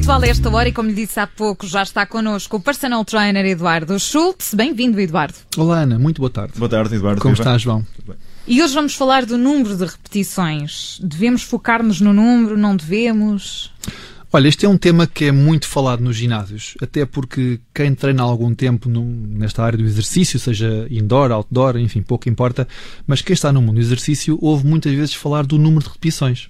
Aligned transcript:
habitual 0.00 0.22
a 0.22 0.26
esta 0.26 0.48
hora 0.48 0.68
e, 0.68 0.72
como 0.72 0.88
lhe 0.88 0.94
disse 0.94 1.20
há 1.20 1.26
pouco, 1.26 1.66
já 1.66 1.82
está 1.82 2.06
connosco 2.06 2.56
o 2.56 2.60
personal 2.60 3.04
trainer 3.04 3.44
Eduardo 3.44 4.00
Schultz. 4.00 4.54
Bem-vindo, 4.54 4.98
Eduardo. 4.98 5.34
Olá, 5.58 5.80
Ana. 5.80 5.98
Muito 5.98 6.22
boa 6.22 6.30
tarde. 6.30 6.54
Boa 6.56 6.70
tarde, 6.70 6.94
Eduardo. 6.94 7.20
Como 7.20 7.34
está, 7.34 7.58
João? 7.58 7.84
E 8.46 8.62
hoje 8.62 8.72
vamos 8.72 8.94
falar 8.94 9.26
do 9.26 9.36
número 9.36 9.76
de 9.76 9.84
repetições. 9.84 10.98
Devemos 11.02 11.42
focar-nos 11.42 12.00
no 12.00 12.14
número? 12.14 12.56
Não 12.56 12.74
devemos? 12.74 13.70
Olha, 14.32 14.48
este 14.48 14.64
é 14.64 14.68
um 14.70 14.78
tema 14.78 15.06
que 15.06 15.26
é 15.26 15.32
muito 15.32 15.68
falado 15.68 16.02
nos 16.02 16.16
ginásios, 16.16 16.76
até 16.80 17.04
porque 17.04 17.60
quem 17.74 17.94
treina 17.94 18.22
há 18.22 18.26
algum 18.26 18.54
tempo 18.54 18.88
no, 18.88 19.04
nesta 19.04 19.62
área 19.62 19.76
do 19.76 19.84
exercício, 19.84 20.38
seja 20.38 20.86
indoor, 20.88 21.30
outdoor, 21.30 21.76
enfim, 21.76 22.00
pouco 22.00 22.28
importa, 22.28 22.66
mas 23.06 23.20
quem 23.20 23.34
está 23.34 23.52
no 23.52 23.60
mundo 23.60 23.74
do 23.74 23.80
exercício 23.80 24.38
ouve 24.40 24.66
muitas 24.66 24.94
vezes 24.94 25.14
falar 25.14 25.44
do 25.44 25.58
número 25.58 25.82
de 25.82 25.88
repetições. 25.88 26.48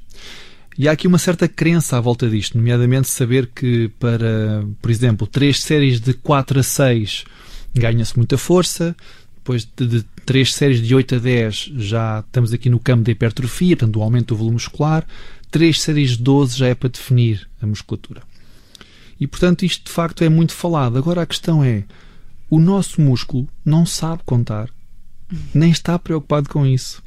E 0.79 0.89
há 0.89 0.93
aqui 0.93 1.07
uma 1.07 1.19
certa 1.19 1.49
crença 1.49 1.97
à 1.97 2.01
volta 2.01 2.29
disto, 2.29 2.57
nomeadamente 2.57 3.09
saber 3.09 3.49
que 3.49 3.89
para, 3.99 4.65
por 4.81 4.91
exemplo, 4.91 5.27
três 5.27 5.61
séries 5.61 6.01
de 6.01 6.15
4 6.15 6.61
a 6.61 6.63
6 6.63 7.25
ganha-se 7.75 8.17
muita 8.17 8.39
força, 8.39 8.97
depois 9.37 9.69
de, 9.77 9.87
de 9.87 10.03
três 10.25 10.55
séries 10.55 10.81
de 10.81 10.95
8 10.95 11.17
a 11.17 11.19
10 11.19 11.73
já 11.77 12.21
estamos 12.27 12.53
aqui 12.53 12.71
no 12.71 12.79
campo 12.79 13.03
da 13.03 13.13
hipertrofia, 13.13 13.77
portanto, 13.77 13.97
o 13.99 14.03
aumento 14.03 14.29
do 14.29 14.37
volume 14.37 14.55
muscular, 14.55 15.07
três 15.51 15.81
séries 15.81 16.17
de 16.17 16.23
12 16.23 16.57
já 16.57 16.69
é 16.69 16.75
para 16.75 16.89
definir 16.89 17.49
a 17.61 17.67
musculatura. 17.67 18.23
E 19.19 19.27
portanto, 19.27 19.65
isto 19.65 19.85
de 19.85 19.91
facto 19.91 20.25
é 20.25 20.29
muito 20.29 20.55
falado. 20.55 20.97
Agora 20.97 21.23
a 21.23 21.27
questão 21.27 21.63
é: 21.63 21.85
o 22.49 22.59
nosso 22.59 23.01
músculo 23.01 23.47
não 23.65 23.85
sabe 23.85 24.23
contar, 24.25 24.71
nem 25.53 25.71
está 25.71 25.99
preocupado 25.99 26.49
com 26.49 26.67
isso. 26.67 27.03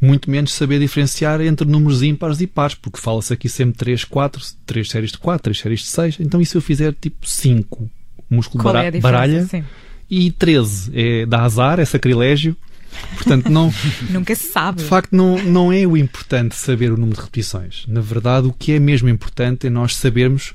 Muito 0.00 0.30
menos 0.30 0.52
saber 0.52 0.78
diferenciar 0.80 1.40
entre 1.40 1.66
números 1.66 2.02
ímpares 2.02 2.40
e 2.40 2.46
pares, 2.46 2.74
porque 2.74 3.00
fala-se 3.00 3.32
aqui 3.32 3.48
sempre 3.48 3.78
3, 3.78 4.04
4, 4.04 4.42
3 4.66 4.88
séries 4.88 5.12
de 5.12 5.18
4, 5.18 5.42
3 5.44 5.58
séries 5.58 5.80
de 5.80 5.86
6. 5.86 6.16
Então, 6.20 6.40
e 6.40 6.46
se 6.46 6.56
eu 6.56 6.60
fizer 6.60 6.94
tipo 7.00 7.26
5, 7.26 7.90
músculo 8.28 8.62
Qual 8.62 8.76
é 8.76 8.90
baralha, 9.00 9.40
diferença? 9.42 9.48
Sim. 9.58 9.64
e 10.10 10.30
13 10.30 10.90
é 10.94 11.26
dá 11.26 11.42
azar, 11.42 11.80
é 11.80 11.84
sacrilégio. 11.84 12.56
Portanto, 13.16 13.50
não, 13.50 13.72
Nunca 14.10 14.34
se 14.34 14.52
sabe. 14.52 14.82
de 14.82 14.84
facto, 14.84 15.12
não, 15.12 15.42
não 15.42 15.72
é 15.72 15.86
o 15.86 15.96
importante 15.96 16.54
saber 16.54 16.92
o 16.92 16.96
número 16.96 17.16
de 17.16 17.22
repetições. 17.22 17.84
Na 17.88 18.00
verdade, 18.00 18.46
o 18.46 18.52
que 18.52 18.72
é 18.72 18.78
mesmo 18.78 19.08
importante 19.08 19.66
é 19.66 19.70
nós 19.70 19.96
sabermos 19.96 20.52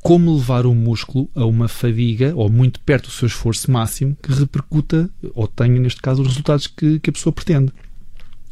como 0.00 0.36
levar 0.36 0.66
o 0.66 0.74
músculo 0.74 1.30
a 1.34 1.46
uma 1.46 1.66
fadiga 1.66 2.34
ou 2.36 2.50
muito 2.50 2.78
perto 2.80 3.06
do 3.06 3.10
seu 3.10 3.26
esforço 3.26 3.70
máximo 3.70 4.14
que 4.22 4.30
repercuta 4.32 5.08
ou 5.34 5.48
tenha, 5.48 5.80
neste 5.80 6.02
caso, 6.02 6.20
os 6.20 6.28
resultados 6.28 6.66
que, 6.66 7.00
que 7.00 7.08
a 7.10 7.12
pessoa 7.12 7.32
pretende. 7.32 7.72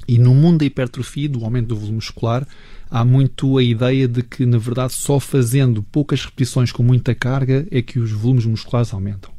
E 0.07 0.19
no 0.19 0.35
mundo 0.35 0.59
da 0.59 0.65
hipertrofia, 0.65 1.29
do 1.29 1.45
aumento 1.45 1.69
do 1.69 1.77
volume 1.77 1.97
muscular, 1.97 2.47
há 2.91 3.05
muito 3.05 3.57
a 3.57 3.63
ideia 3.63 4.07
de 4.09 4.23
que, 4.23 4.45
na 4.45 4.59
verdade, 4.59 4.93
só 4.95 5.19
fazendo 5.21 5.83
poucas 5.83 6.25
repetições 6.25 6.73
com 6.73 6.83
muita 6.83 7.15
carga 7.15 7.67
é 7.71 7.81
que 7.81 7.99
os 7.99 8.11
volumes 8.11 8.45
musculares 8.45 8.93
aumentam. 8.93 9.31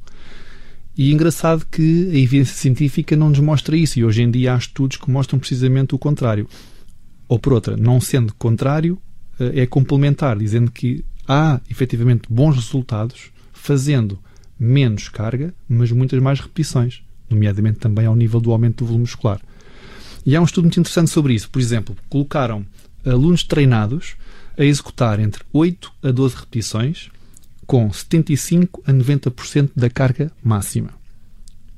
E 0.98 1.10
é 1.10 1.14
engraçado 1.14 1.66
que 1.72 2.10
a 2.12 2.18
evidência 2.18 2.56
científica 2.56 3.16
não 3.16 3.30
nos 3.30 3.40
mostra 3.40 3.76
isso, 3.76 4.00
e 4.00 4.06
hoje 4.06 4.22
em 4.22 4.30
dia 4.30 4.54
há 4.54 4.58
estudos 4.58 4.98
que 4.98 5.10
mostram 5.10 5.40
precisamente 5.40 5.96
o 5.96 6.00
contrário. 6.00 6.48
Ou 7.28 7.40
por 7.40 7.54
outra, 7.54 7.76
não 7.76 8.00
sendo 8.00 8.34
contrário, 8.36 9.00
eh, 9.40 9.62
é 9.62 9.66
complementar, 9.66 10.38
dizendo 10.38 10.70
que 10.70 11.04
há 11.28 11.60
efetivamente 11.70 12.28
bons 12.30 12.56
resultados 12.56 13.32
fazendo 13.52 14.20
menos 14.60 15.10
carga, 15.10 15.54
mas 15.68 15.92
muitas 15.92 16.22
mais 16.22 16.40
repetições, 16.40 17.02
nomeadamente 17.30 17.80
também 17.80 18.06
ao 18.06 18.16
nível 18.16 18.40
do 18.40 18.52
aumento 18.52 18.80
do 18.80 18.86
volume 18.86 19.02
muscular. 19.02 19.42
E 20.26 20.36
há 20.36 20.42
um 20.42 20.46
estudo 20.46 20.66
muito 20.66 20.80
interessante 20.80 21.10
sobre 21.12 21.34
isso. 21.34 21.50
Por 21.50 21.60
exemplo, 21.62 21.96
colocaram 22.10 22.66
alunos 23.06 23.44
treinados 23.44 24.16
a 24.58 24.64
executar 24.64 25.20
entre 25.20 25.44
8 25.52 25.92
a 26.04 26.12
12 26.12 26.36
repetições 26.36 27.10
com 27.66 27.92
75 27.92 28.84
a 28.86 28.92
90% 28.94 29.72
da 29.76 29.90
carga 29.90 30.32
máxima. 30.44 30.92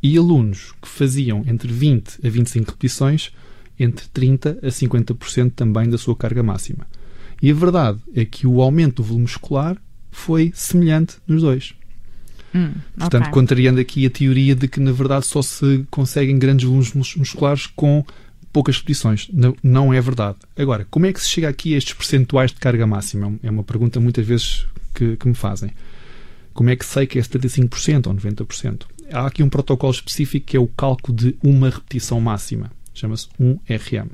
E 0.02 0.18
alunos 0.18 0.74
que 0.82 0.88
faziam 0.88 1.44
entre 1.48 1.72
20 1.72 2.20
a 2.26 2.30
25 2.30 2.72
repetições 2.72 3.32
entre 3.80 4.08
30 4.10 4.60
a 4.62 4.68
50% 4.68 5.52
também 5.56 5.90
da 5.90 5.98
sua 5.98 6.16
carga 6.16 6.44
máxima. 6.44 6.86
E 7.42 7.50
a 7.50 7.54
verdade 7.54 8.00
é 8.16 8.24
que 8.26 8.46
o 8.48 8.62
aumento 8.62 8.98
do 8.98 9.04
volume 9.04 9.24
muscular 9.24 9.78
foi 10.12 10.52
semelhante 10.56 11.16
nos 11.28 11.42
dois. 11.42 11.74
Hum, 12.54 12.72
Portanto, 12.98 13.24
ok. 13.24 13.34
contrariando 13.34 13.80
aqui 13.82 14.06
a 14.06 14.10
teoria 14.10 14.56
de 14.56 14.68
que 14.68 14.80
na 14.80 14.92
verdade 14.94 15.26
só 15.26 15.42
se 15.42 15.86
conseguem 15.92 16.40
grandes 16.40 16.66
volumes 16.66 16.94
mus- 16.94 17.16
musculares 17.18 17.68
com 17.68 18.06
poucas 18.56 18.78
repetições. 18.78 19.28
Não, 19.34 19.54
não 19.62 19.94
é 19.94 20.00
verdade. 20.00 20.38
Agora, 20.56 20.88
como 20.90 21.06
é 21.06 21.12
que 21.12 21.20
se 21.22 21.28
chega 21.28 21.50
aqui 21.50 21.74
a 21.74 21.78
estes 21.78 21.94
percentuais 21.94 22.52
de 22.54 22.58
carga 22.58 22.88
máxima? 22.88 23.38
É 23.44 23.48
É 23.48 23.52
uma 23.52 23.66
pergunta 23.66 24.00
muitas 24.00 24.26
vezes 24.26 24.66
que, 24.94 25.18
que 25.18 25.28
me 25.28 25.36
fazem. 25.36 25.72
Como 26.54 26.70
é 26.70 26.76
que 26.78 26.86
sei 26.86 27.06
que 27.06 27.20
é 27.20 27.22
75% 27.22 28.08
ou 28.08 28.14
90%? 28.14 28.84
Há 29.12 29.28
aqui 29.28 29.44
um 29.44 29.50
protocolo 29.50 29.92
específico 29.92 30.46
que 30.46 30.56
é 30.56 30.60
o 30.60 30.68
cálculo 30.68 31.18
de 31.18 31.36
uma 31.44 31.70
repetição 31.70 32.22
máxima. 32.22 32.72
Chama-se 32.94 33.28
1RM. 33.38 34.08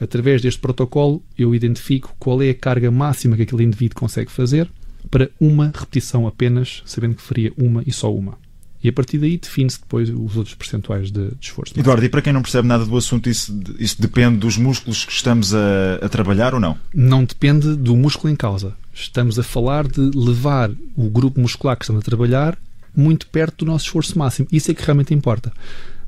Através 0.00 0.40
deste 0.40 0.60
protocolo, 0.60 1.22
eu 1.36 1.54
identifico 1.54 2.16
qual 2.18 2.40
é 2.40 2.48
a 2.48 2.54
carga 2.54 2.90
máxima 2.90 3.36
que 3.36 3.42
aquele 3.42 3.64
indivíduo 3.64 4.00
consegue 4.00 4.32
fazer 4.32 4.66
para 5.10 5.28
uma 5.38 5.70
repetição 5.74 6.26
apenas, 6.26 6.82
sabendo 6.86 7.16
que 7.16 7.22
faria 7.22 7.52
uma 7.58 7.82
e 7.86 7.92
só 7.92 8.10
uma. 8.14 8.38
E 8.82 8.88
a 8.88 8.92
partir 8.92 9.18
daí 9.18 9.36
define-se 9.36 9.80
depois 9.80 10.08
os 10.08 10.36
outros 10.36 10.54
percentuais 10.54 11.10
de, 11.10 11.30
de 11.30 11.46
esforço. 11.46 11.78
Eduardo, 11.78 12.04
e 12.04 12.08
para 12.08 12.22
quem 12.22 12.32
não 12.32 12.42
percebe 12.42 12.68
nada 12.68 12.84
do 12.84 12.96
assunto, 12.96 13.28
isso, 13.28 13.58
isso 13.78 14.00
depende 14.00 14.38
dos 14.38 14.56
músculos 14.56 15.04
que 15.04 15.12
estamos 15.12 15.52
a, 15.52 15.96
a 16.00 16.08
trabalhar 16.08 16.54
ou 16.54 16.60
não? 16.60 16.78
Não 16.94 17.24
depende 17.24 17.74
do 17.74 17.96
músculo 17.96 18.32
em 18.32 18.36
causa. 18.36 18.76
Estamos 18.94 19.38
a 19.38 19.42
falar 19.42 19.88
de 19.88 20.00
levar 20.14 20.70
o 20.96 21.10
grupo 21.10 21.40
muscular 21.40 21.76
que 21.76 21.84
estamos 21.84 22.02
a 22.02 22.04
trabalhar 22.04 22.56
muito 22.94 23.26
perto 23.28 23.64
do 23.64 23.70
nosso 23.70 23.86
esforço 23.86 24.18
máximo. 24.18 24.48
Isso 24.50 24.70
é 24.70 24.74
que 24.74 24.84
realmente 24.84 25.12
importa. 25.12 25.52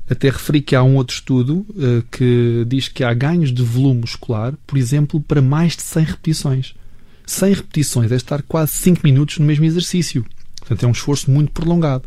Até 0.09 0.29
referi 0.29 0.61
que 0.61 0.75
há 0.75 0.83
um 0.83 0.95
outro 0.95 1.15
estudo 1.15 1.65
eh, 1.77 2.03
que 2.11 2.65
diz 2.67 2.89
que 2.89 3.03
há 3.03 3.13
ganhos 3.13 3.53
de 3.53 3.63
volume 3.63 4.01
muscular, 4.01 4.53
por 4.67 4.77
exemplo, 4.77 5.21
para 5.21 5.41
mais 5.41 5.75
de 5.75 5.83
100 5.83 6.03
repetições. 6.03 6.75
100 7.25 7.53
repetições 7.53 8.11
é 8.11 8.15
estar 8.15 8.41
quase 8.41 8.73
5 8.73 9.01
minutos 9.03 9.39
no 9.39 9.45
mesmo 9.45 9.63
exercício. 9.63 10.25
Portanto, 10.59 10.83
é 10.83 10.87
um 10.87 10.91
esforço 10.91 11.31
muito 11.31 11.51
prolongado. 11.51 12.03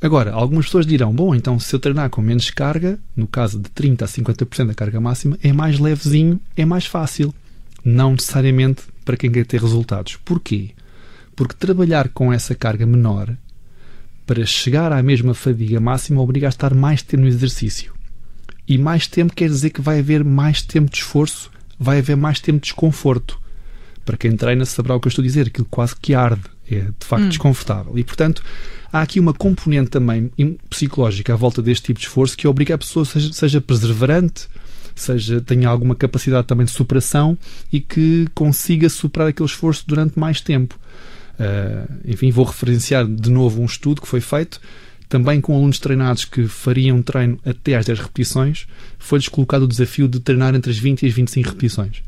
Agora, 0.00 0.32
algumas 0.32 0.66
pessoas 0.66 0.86
dirão: 0.86 1.12
bom, 1.12 1.34
então 1.34 1.58
se 1.58 1.74
eu 1.74 1.80
treinar 1.80 2.10
com 2.10 2.22
menos 2.22 2.50
carga, 2.50 2.98
no 3.16 3.26
caso 3.26 3.58
de 3.58 3.68
30% 3.70 4.02
a 4.02 4.06
50% 4.06 4.66
da 4.66 4.74
carga 4.74 5.00
máxima, 5.00 5.38
é 5.42 5.52
mais 5.52 5.78
levezinho, 5.78 6.40
é 6.56 6.64
mais 6.64 6.86
fácil. 6.86 7.34
Não 7.84 8.12
necessariamente 8.12 8.82
para 9.04 9.16
quem 9.16 9.30
quer 9.30 9.46
ter 9.46 9.60
resultados. 9.60 10.16
Porquê? 10.24 10.70
Porque 11.34 11.54
trabalhar 11.54 12.08
com 12.08 12.32
essa 12.32 12.54
carga 12.54 12.84
menor 12.84 13.34
para 14.26 14.44
chegar 14.44 14.92
à 14.92 15.02
mesma 15.02 15.32
fadiga 15.32 15.80
máxima 15.80 16.20
obriga 16.20 16.48
a 16.48 16.50
estar 16.50 16.74
mais 16.74 17.00
tempo 17.00 17.22
no 17.22 17.28
exercício. 17.28 17.94
E 18.68 18.76
mais 18.76 19.06
tempo 19.06 19.32
quer 19.32 19.48
dizer 19.48 19.70
que 19.70 19.80
vai 19.80 20.00
haver 20.00 20.22
mais 20.22 20.60
tempo 20.60 20.90
de 20.90 20.98
esforço, 20.98 21.50
vai 21.80 22.00
haver 22.00 22.16
mais 22.16 22.38
tempo 22.38 22.58
de 22.58 22.64
desconforto. 22.64 23.40
Para 24.04 24.18
quem 24.18 24.36
treina 24.36 24.66
saberá 24.66 24.94
o 24.94 25.00
que 25.00 25.08
eu 25.08 25.10
estou 25.10 25.22
a 25.22 25.26
dizer, 25.26 25.46
aquilo 25.46 25.66
quase 25.70 25.96
que 25.96 26.14
arde, 26.14 26.42
é 26.76 26.80
de 26.80 27.06
facto 27.06 27.24
Hum. 27.24 27.28
desconfortável. 27.28 27.98
E 27.98 28.04
portanto, 28.04 28.42
há 28.92 29.02
aqui 29.02 29.18
uma 29.20 29.32
componente 29.32 29.90
também 29.90 30.30
psicológica 30.68 31.32
à 31.32 31.36
volta 31.36 31.62
deste 31.62 31.86
tipo 31.86 32.00
de 32.00 32.06
esforço 32.06 32.36
que 32.36 32.46
obriga 32.46 32.74
a 32.74 32.78
pessoa 32.78 33.04
seja, 33.04 33.32
seja 33.32 33.60
perseverante, 33.60 34.48
seja 34.94 35.40
tenha 35.40 35.68
alguma 35.68 35.94
capacidade 35.94 36.46
também 36.46 36.66
de 36.66 36.72
superação 36.72 37.38
e 37.72 37.80
que 37.80 38.26
consiga 38.34 38.88
superar 38.88 39.28
aquele 39.28 39.48
esforço 39.48 39.84
durante 39.86 40.18
mais 40.18 40.40
tempo. 40.40 40.78
Uh, 41.38 41.94
enfim, 42.04 42.30
vou 42.32 42.44
referenciar 42.44 43.06
de 43.06 43.30
novo 43.30 43.62
um 43.62 43.64
estudo 43.64 44.00
que 44.00 44.08
foi 44.08 44.20
feito 44.20 44.60
também 45.08 45.40
com 45.40 45.54
alunos 45.54 45.78
treinados 45.78 46.24
que 46.24 46.46
fariam 46.46 47.00
treino 47.00 47.38
até 47.44 47.76
às 47.76 47.86
10 47.86 48.00
repetições, 48.00 48.66
foi-lhes 48.98 49.28
colocado 49.28 49.62
o 49.62 49.68
desafio 49.68 50.06
de 50.06 50.20
treinar 50.20 50.54
entre 50.54 50.70
as 50.70 50.78
20 50.78 51.02
e 51.02 51.06
as 51.06 51.14
25 51.14 51.48
repetições. 51.48 52.02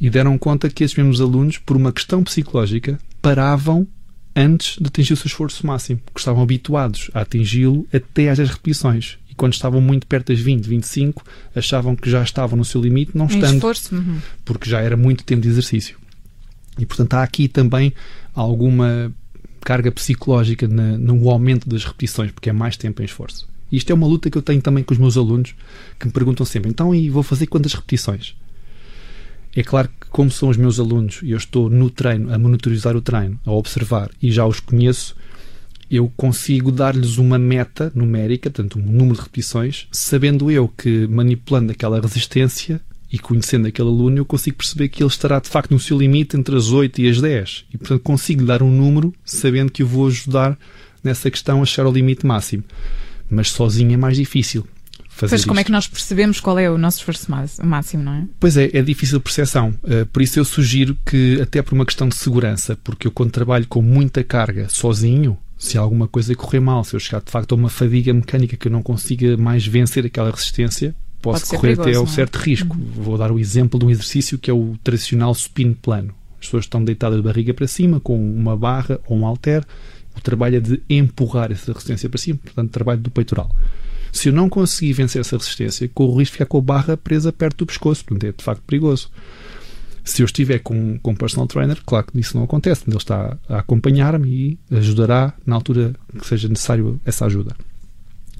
E 0.00 0.10
deram 0.10 0.36
conta 0.36 0.68
que 0.68 0.84
esses 0.84 0.96
mesmos 0.96 1.20
alunos, 1.20 1.58
por 1.58 1.76
uma 1.76 1.92
questão 1.92 2.22
psicológica, 2.22 2.98
paravam 3.22 3.86
antes 4.34 4.76
de 4.78 4.86
atingir 4.86 5.14
o 5.14 5.16
seu 5.16 5.26
esforço 5.28 5.66
máximo, 5.66 5.98
porque 6.04 6.18
estavam 6.18 6.42
habituados 6.42 7.10
a 7.14 7.22
atingi-lo 7.22 7.86
até 7.92 8.28
às 8.28 8.36
10 8.36 8.50
repetições. 8.50 9.16
E 9.30 9.34
quando 9.34 9.54
estavam 9.54 9.80
muito 9.80 10.06
perto 10.06 10.32
das 10.32 10.40
20, 10.40 10.66
25, 10.66 11.24
achavam 11.54 11.96
que 11.96 12.10
já 12.10 12.22
estavam 12.22 12.58
no 12.58 12.64
seu 12.64 12.80
limite, 12.82 13.12
não 13.14 13.26
estando 13.26 13.54
esforço. 13.54 13.94
uhum. 13.94 14.18
porque 14.44 14.68
já 14.68 14.80
era 14.80 14.96
muito 14.96 15.24
tempo 15.24 15.40
de 15.42 15.48
exercício. 15.48 15.96
E, 16.78 16.84
portanto, 16.84 17.14
há 17.14 17.22
aqui 17.22 17.48
também 17.48 17.94
alguma 18.34 19.10
carga 19.62 19.90
psicológica 19.90 20.68
na- 20.68 20.98
no 20.98 21.28
aumento 21.30 21.68
das 21.68 21.84
repetições, 21.84 22.30
porque 22.30 22.50
é 22.50 22.52
mais 22.52 22.76
tempo 22.76 23.00
em 23.00 23.04
esforço. 23.06 23.48
E 23.72 23.76
isto 23.78 23.90
é 23.90 23.94
uma 23.94 24.06
luta 24.06 24.30
que 24.30 24.36
eu 24.38 24.42
tenho 24.42 24.60
também 24.60 24.84
com 24.84 24.92
os 24.92 24.98
meus 25.00 25.16
alunos, 25.16 25.54
que 25.98 26.06
me 26.06 26.12
perguntam 26.12 26.44
sempre: 26.46 26.70
então, 26.70 26.94
e 26.94 27.08
vou 27.10 27.22
fazer 27.22 27.46
quantas 27.46 27.72
repetições? 27.72 28.36
É 29.56 29.62
claro 29.62 29.88
que, 29.88 30.08
como 30.10 30.30
são 30.30 30.50
os 30.50 30.58
meus 30.58 30.78
alunos 30.78 31.20
e 31.22 31.30
eu 31.30 31.38
estou 31.38 31.70
no 31.70 31.88
treino, 31.88 32.32
a 32.32 32.38
monitorizar 32.38 32.94
o 32.94 33.00
treino, 33.00 33.40
a 33.46 33.50
observar 33.52 34.10
e 34.22 34.30
já 34.30 34.44
os 34.44 34.60
conheço, 34.60 35.16
eu 35.90 36.12
consigo 36.14 36.70
dar-lhes 36.70 37.16
uma 37.16 37.38
meta 37.38 37.90
numérica, 37.94 38.50
portanto, 38.50 38.78
um 38.78 38.82
número 38.82 39.14
de 39.14 39.22
repetições, 39.22 39.86
sabendo 39.90 40.50
eu 40.50 40.68
que 40.68 41.06
manipulando 41.06 41.72
aquela 41.72 42.00
resistência 42.00 42.80
E 43.10 43.20
conhecendo 43.20 43.68
aquele 43.68 43.88
aluno, 43.88 44.18
eu 44.18 44.24
consigo 44.24 44.56
perceber 44.56 44.88
que 44.88 45.00
ele 45.00 45.08
estará 45.08 45.38
de 45.38 45.48
facto 45.48 45.70
no 45.70 45.78
seu 45.78 45.96
limite 45.96 46.36
entre 46.36 46.56
as 46.56 46.70
8 46.70 47.00
e 47.00 47.08
as 47.08 47.20
10. 47.20 47.64
E 47.72 47.78
portanto 47.78 48.02
consigo 48.02 48.44
dar 48.44 48.62
um 48.64 48.70
número 48.70 49.14
sabendo 49.24 49.70
que 49.70 49.82
o 49.82 49.86
vou 49.86 50.08
ajudar 50.08 50.58
nessa 51.04 51.30
questão 51.30 51.62
a 51.62 51.64
chegar 51.64 51.86
ao 51.86 51.94
limite 51.94 52.26
máximo. 52.26 52.64
Mas 53.30 53.52
sozinho 53.52 53.94
é 53.94 53.96
mais 53.96 54.16
difícil. 54.16 54.66
Fazer 55.16 55.30
Pois 55.30 55.44
como 55.46 55.58
é 55.58 55.62
isto. 55.62 55.66
que 55.66 55.72
nós 55.72 55.88
percebemos 55.88 56.40
qual 56.40 56.58
é 56.58 56.70
o 56.70 56.76
nosso 56.76 56.98
esforço 56.98 57.32
máximo, 57.64 58.02
não 58.02 58.12
é? 58.12 58.24
Pois 58.38 58.54
é, 58.58 58.68
é 58.74 58.82
difícil 58.82 59.18
percepção. 59.18 59.70
Uh, 59.82 60.04
por 60.12 60.20
isso 60.20 60.38
eu 60.38 60.44
sugiro 60.44 60.94
que, 61.06 61.40
até 61.40 61.62
por 61.62 61.72
uma 61.72 61.86
questão 61.86 62.06
de 62.06 62.14
segurança, 62.14 62.78
porque 62.84 63.06
eu 63.06 63.10
quando 63.10 63.30
trabalho 63.30 63.66
com 63.66 63.80
muita 63.80 64.22
carga 64.22 64.68
sozinho, 64.68 65.38
se 65.56 65.78
alguma 65.78 66.06
coisa 66.06 66.34
correr 66.34 66.60
mal, 66.60 66.84
se 66.84 66.94
eu 66.94 67.00
chegar 67.00 67.22
de 67.22 67.30
facto 67.30 67.52
a 67.52 67.54
uma 67.54 67.70
fadiga 67.70 68.12
mecânica 68.12 68.58
que 68.58 68.68
eu 68.68 68.70
não 68.70 68.82
consiga 68.82 69.38
mais 69.38 69.66
vencer 69.66 70.04
aquela 70.04 70.30
resistência, 70.30 70.94
posso 71.22 71.46
correr 71.46 71.72
até 71.72 71.84
perigoso, 71.84 71.98
ao 71.98 72.04
não 72.04 72.12
é? 72.12 72.14
certo 72.14 72.36
risco. 72.36 72.76
Vou 72.78 73.16
dar 73.16 73.32
o 73.32 73.38
exemplo 73.38 73.80
de 73.80 73.86
um 73.86 73.90
exercício 73.90 74.38
que 74.38 74.50
é 74.50 74.54
o 74.54 74.76
tradicional 74.84 75.34
supino 75.34 75.74
plano. 75.74 76.14
As 76.38 76.44
pessoas 76.44 76.64
estão 76.66 76.84
deitadas 76.84 77.16
de 77.16 77.24
barriga 77.24 77.54
para 77.54 77.66
cima, 77.66 78.00
com 78.00 78.14
uma 78.18 78.54
barra 78.54 79.00
ou 79.08 79.16
um 79.16 79.24
halter. 79.24 79.64
O 80.14 80.20
trabalho 80.20 80.56
é 80.56 80.60
de 80.60 80.82
empurrar 80.90 81.50
essa 81.50 81.72
resistência 81.72 82.06
para 82.10 82.18
cima, 82.18 82.38
portanto, 82.44 82.70
trabalho 82.70 83.00
do 83.00 83.10
peitoral. 83.10 83.50
Se 84.16 84.30
eu 84.30 84.32
não 84.32 84.48
conseguir 84.48 84.94
vencer 84.94 85.20
essa 85.20 85.36
resistência, 85.36 85.90
corro 85.92 86.14
o 86.14 86.18
risco 86.18 86.32
de 86.32 86.38
ficar 86.38 86.46
com 86.46 86.56
a 86.56 86.62
barra 86.62 86.96
presa 86.96 87.30
perto 87.30 87.58
do 87.58 87.66
pescoço, 87.66 88.02
portanto 88.02 88.24
é 88.24 88.32
de 88.32 88.42
facto 88.42 88.62
perigoso. 88.62 89.10
Se 90.02 90.22
eu 90.22 90.24
estiver 90.24 90.60
com, 90.60 90.98
com 91.00 91.14
personal 91.14 91.46
trainer, 91.46 91.78
claro 91.84 92.06
que 92.06 92.18
isso 92.18 92.34
não 92.34 92.44
acontece, 92.44 92.84
ele 92.86 92.96
está 92.96 93.36
a 93.46 93.58
acompanhar-me 93.58 94.58
e 94.70 94.74
ajudará 94.74 95.34
na 95.44 95.54
altura 95.54 95.94
que 96.18 96.26
seja 96.26 96.48
necessário 96.48 96.98
essa 97.04 97.26
ajuda. 97.26 97.54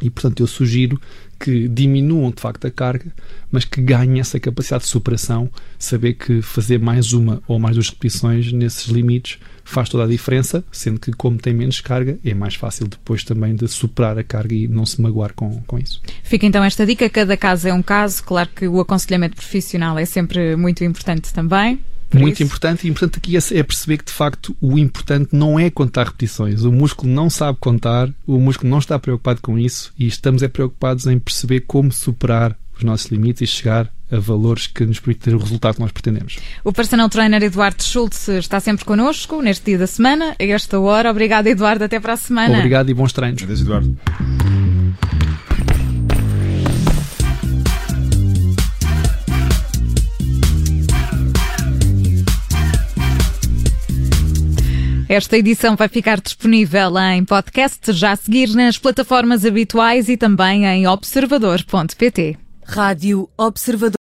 E 0.02 0.10
portanto 0.10 0.40
eu 0.40 0.46
sugiro 0.46 1.00
que 1.38 1.68
diminuam 1.68 2.30
de 2.30 2.40
facto 2.40 2.66
a 2.66 2.70
carga, 2.70 3.12
mas 3.50 3.64
que 3.64 3.80
ganhem 3.80 4.20
essa 4.20 4.40
capacidade 4.40 4.84
de 4.84 4.90
superação, 4.90 5.50
saber 5.78 6.14
que 6.14 6.40
fazer 6.40 6.78
mais 6.78 7.12
uma 7.12 7.42
ou 7.46 7.58
mais 7.58 7.76
duas 7.76 7.90
repetições 7.90 8.52
nesses 8.52 8.86
limites 8.86 9.38
faz 9.64 9.88
toda 9.88 10.04
a 10.04 10.06
diferença, 10.06 10.64
sendo 10.70 11.00
que 11.00 11.12
como 11.12 11.38
tem 11.38 11.52
menos 11.52 11.80
carga, 11.80 12.18
é 12.24 12.32
mais 12.32 12.54
fácil 12.54 12.86
depois 12.86 13.24
também 13.24 13.54
de 13.54 13.66
superar 13.68 14.16
a 14.16 14.22
carga 14.22 14.54
e 14.54 14.68
não 14.68 14.86
se 14.86 15.00
magoar 15.00 15.34
com, 15.34 15.60
com 15.66 15.78
isso. 15.78 16.00
Fica 16.22 16.46
então 16.46 16.62
esta 16.64 16.86
dica, 16.86 17.08
cada 17.10 17.36
caso 17.36 17.68
é 17.68 17.74
um 17.74 17.82
caso, 17.82 18.22
claro 18.22 18.48
que 18.54 18.66
o 18.68 18.80
aconselhamento 18.80 19.36
profissional 19.36 19.98
é 19.98 20.04
sempre 20.04 20.56
muito 20.56 20.84
importante 20.84 21.32
também. 21.34 21.80
Por 22.08 22.20
Muito 22.20 22.34
isso- 22.34 22.42
importante, 22.44 22.86
e 22.86 22.90
importante 22.90 23.18
aqui 23.18 23.36
é 23.36 23.40
é 23.58 23.62
perceber 23.62 23.98
que 23.98 24.04
de 24.06 24.12
facto 24.12 24.56
o 24.60 24.78
importante 24.78 25.30
não 25.32 25.58
é 25.58 25.68
contar 25.70 26.04
repetições. 26.06 26.62
O 26.62 26.72
músculo 26.72 27.12
não 27.12 27.28
sabe 27.28 27.58
contar, 27.60 28.08
o 28.26 28.38
músculo 28.38 28.70
não 28.70 28.78
está 28.78 28.98
preocupado 28.98 29.40
com 29.42 29.58
isso 29.58 29.92
e 29.98 30.06
estamos 30.06 30.42
é 30.42 30.48
preocupados 30.48 31.06
em 31.06 31.18
perceber 31.18 31.60
como 31.60 31.92
superar 31.92 32.56
os 32.76 32.84
nossos 32.84 33.06
limites 33.10 33.42
e 33.42 33.46
chegar 33.46 33.90
a 34.10 34.18
valores 34.20 34.66
que 34.68 34.84
nos 34.86 35.00
permitem 35.00 35.32
ter 35.32 35.36
o 35.36 35.40
resultado 35.42 35.74
que 35.76 35.80
nós 35.80 35.90
pretendemos. 35.90 36.38
O 36.62 36.72
personal 36.72 37.08
trainer 37.08 37.42
Eduardo 37.42 37.82
Schultz 37.82 38.28
está 38.28 38.60
sempre 38.60 38.84
connosco 38.84 39.42
neste 39.42 39.64
dia 39.64 39.78
da 39.78 39.86
semana, 39.86 40.36
a 40.38 40.44
esta 40.44 40.78
hora. 40.78 41.10
Obrigada, 41.10 41.48
Eduardo. 41.50 41.84
Até 41.84 41.98
para 41.98 42.12
a 42.12 42.16
semana. 42.16 42.56
Obrigado 42.58 42.88
e 42.88 42.94
bons 42.94 43.12
treinos. 43.12 43.42
Adeus, 43.42 43.60
Eduardo. 43.62 43.98
Esta 55.08 55.38
edição 55.38 55.76
vai 55.76 55.86
ficar 55.86 56.20
disponível 56.20 56.98
em 56.98 57.24
podcast 57.24 57.92
já 57.92 58.10
a 58.10 58.16
seguir 58.16 58.48
nas 58.56 58.76
plataformas 58.76 59.44
habituais 59.44 60.08
e 60.08 60.16
também 60.16 60.66
em 60.66 60.88
observador.pt. 60.88 62.36
Rádio 62.64 63.30
Observador. 63.38 63.94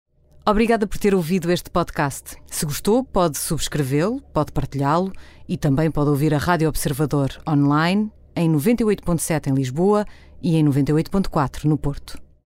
Obrigada 0.48 0.88
por 0.88 0.98
ter 0.98 1.14
ouvido 1.14 1.52
este 1.52 1.70
podcast. 1.70 2.38
Se 2.48 2.66
gostou, 2.66 3.04
pode 3.04 3.38
subscrevê-lo, 3.38 4.22
pode 4.34 4.54
partilhá-lo 4.54 5.12
e 5.48 5.58
também 5.58 5.92
pode 5.92 6.10
ouvir 6.10 6.34
a 6.34 6.38
Rádio 6.38 6.70
Observador 6.70 7.32
online 7.46 8.10
em 8.34 8.50
98.7 8.50 9.48
em 9.48 9.56
Lisboa 9.56 10.06
e 10.42 10.56
em 10.56 10.64
98.4 10.64 11.66
no 11.66 11.78
Porto. 11.78 12.23